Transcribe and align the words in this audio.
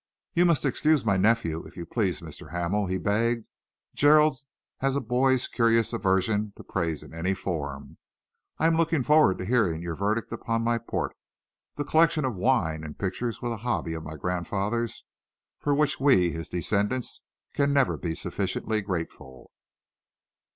"You 0.33 0.47
must 0.47 0.65
excuse 0.65 1.05
my 1.05 1.15
nephew, 1.15 1.63
if 1.67 1.77
you 1.77 1.85
please, 1.85 2.21
Mr. 2.21 2.49
Hamel," 2.49 2.87
he 2.87 2.97
begged. 2.97 3.47
"Gerald 3.93 4.35
has 4.79 4.95
a 4.95 4.99
boy's 4.99 5.47
curious 5.47 5.93
aversion 5.93 6.53
to 6.57 6.63
praise 6.63 7.03
in 7.03 7.13
any 7.13 7.35
form. 7.35 7.97
I 8.57 8.65
am 8.65 8.77
looking 8.77 9.03
forward 9.03 9.37
to 9.37 9.45
hearing 9.45 9.83
your 9.83 9.95
verdict 9.95 10.31
upon 10.31 10.63
my 10.63 10.79
port. 10.79 11.15
The 11.75 11.85
collection 11.85 12.25
of 12.25 12.33
wine 12.33 12.83
and 12.83 12.97
pictures 12.97 13.43
was 13.43 13.51
a 13.51 13.57
hobby 13.57 13.93
of 13.93 14.01
my 14.03 14.15
grandfather's, 14.15 15.05
for 15.59 15.75
which 15.75 15.99
we, 15.99 16.31
his 16.31 16.49
descendants, 16.49 17.21
can 17.53 17.71
never 17.71 17.95
be 17.95 18.15
sufficiently 18.15 18.81
grateful." 18.81 19.51